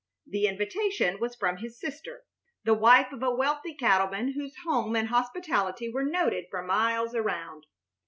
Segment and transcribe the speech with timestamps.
[0.25, 2.23] The invitation was from his sister,
[2.63, 7.67] the wife of a wealthy cattleman whose home and hospitality were noted for miles around.